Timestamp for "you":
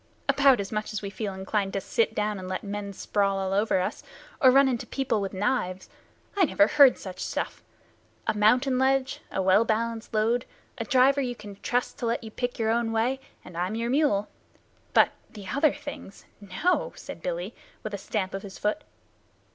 11.21-11.35, 12.23-12.31